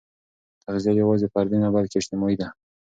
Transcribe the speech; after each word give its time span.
تغذیه 0.63 0.93
یوازې 1.01 1.27
فردي 1.33 1.57
نه، 1.63 1.69
بلکې 1.75 1.95
اجتماعي 1.99 2.35
ده. 2.41 2.47